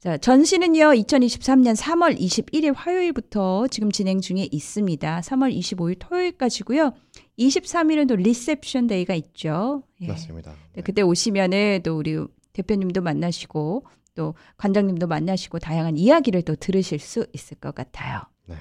자, 0.00 0.16
전시는요, 0.16 0.92
2023년 0.94 1.76
3월 1.76 2.18
21일 2.18 2.72
화요일부터 2.74 3.68
지금 3.68 3.92
진행 3.92 4.22
중에 4.22 4.48
있습니다. 4.50 5.20
3월 5.20 5.54
25일 5.54 5.96
토요일까지고요. 5.98 6.94
23일은 7.38 8.08
또 8.08 8.16
reception 8.16 8.86
day가 8.86 9.12
있죠. 9.14 9.82
예. 10.00 10.06
맞습니다. 10.06 10.54
네, 10.72 10.80
그때 10.80 11.02
오시면은 11.02 11.80
또 11.84 11.98
우리 11.98 12.16
대표님도 12.54 13.02
만나시고 13.02 13.84
또 14.14 14.34
관장님도 14.56 15.06
만나시고 15.06 15.58
다양한 15.58 15.98
이야기를 15.98 16.42
또 16.42 16.56
들으실 16.56 16.98
수 16.98 17.26
있을 17.34 17.58
것 17.58 17.74
같아요. 17.74 18.22
네. 18.46 18.54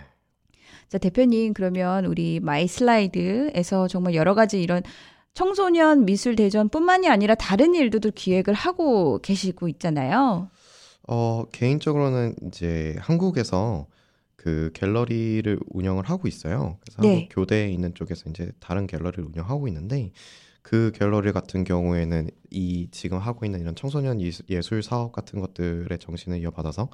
자, 0.89 0.97
대표님 0.97 1.53
그러면 1.53 2.03
우리 2.03 2.41
마이 2.41 2.67
슬라이드에서 2.67 3.87
정말 3.87 4.13
여러 4.13 4.35
가지 4.35 4.61
이런 4.61 4.83
청소년 5.33 6.03
미술 6.03 6.35
대전뿐만이 6.35 7.07
아니라 7.07 7.33
다른 7.35 7.75
일들도 7.75 8.11
기획을 8.11 8.53
하고 8.53 9.19
계시고 9.19 9.69
있잖아요. 9.69 10.49
어, 11.11 11.43
개인적으로는 11.51 12.35
이제 12.45 12.95
한국에서 12.99 13.87
그 14.35 14.69
갤러리를 14.75 15.59
운영을 15.71 16.03
하고 16.03 16.27
있어요. 16.27 16.77
그래서 16.81 17.01
네. 17.01 17.07
한국 17.09 17.35
교대에 17.35 17.71
있는 17.71 17.95
쪽에서 17.95 18.29
이제 18.29 18.51
다른 18.59 18.85
갤러리를 18.85 19.25
운영하고 19.25 19.67
있는데 19.67 20.11
그 20.61 20.91
갤러리 20.93 21.31
같은 21.31 21.63
경우에는 21.63 22.29
이 22.51 22.89
지금 22.91 23.17
하고 23.17 23.43
있는 23.43 23.59
이런 23.59 23.73
청소년 23.73 24.21
예술, 24.21 24.45
예술 24.51 24.83
사업 24.83 25.11
같은 25.11 25.39
것들의 25.39 25.97
정신을 25.97 26.41
이어받아서 26.41 26.89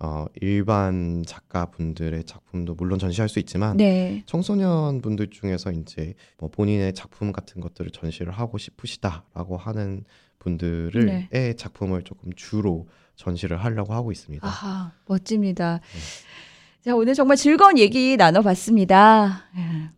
어, 0.00 0.26
일반 0.42 1.24
작가분들의 1.26 2.24
작품도 2.24 2.74
물론 2.74 2.98
전시할 2.98 3.30
수 3.30 3.38
있지만 3.38 3.78
네. 3.78 4.22
청소년 4.26 5.00
분들 5.00 5.30
중에서 5.30 5.72
이제 5.72 6.12
뭐 6.36 6.50
본인의 6.50 6.92
작품 6.92 7.32
같은 7.32 7.62
것들을 7.62 7.90
전시를 7.90 8.32
하고 8.32 8.58
싶으시다라고 8.58 9.56
하는 9.56 10.04
분들을 10.40 11.06
네. 11.06 11.28
의 11.32 11.56
작품을 11.56 12.02
조금 12.02 12.32
주로 12.34 12.86
전시를 13.16 13.56
하려고 13.56 13.94
하고 13.94 14.12
있습니다. 14.12 14.46
아하, 14.46 14.92
멋집니다. 15.06 15.80
자, 16.84 16.94
오늘 16.94 17.14
정말 17.14 17.36
즐거운 17.36 17.78
얘기 17.78 18.16
나눠봤습니다. 18.16 19.44
예. 19.56 19.90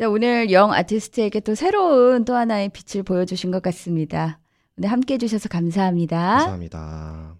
자, 0.00 0.08
오늘 0.08 0.50
영 0.50 0.72
아티스트에게 0.72 1.40
또 1.40 1.54
새로운 1.54 2.24
또 2.24 2.34
하나의 2.34 2.70
빛을 2.70 3.04
보여주신 3.04 3.52
것 3.52 3.62
같습니다. 3.62 4.40
오늘 4.76 4.90
함께 4.90 5.14
해주셔서 5.14 5.48
감사합니다. 5.48 6.18
감사합니다. 6.18 7.36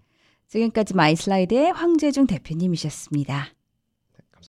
지금까지 0.47 0.93
마이슬라이드의 0.93 1.73
황재중 1.73 2.27
대표님이셨습니다. 2.27 3.47